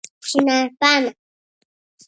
چینارپاڼه 0.27 1.05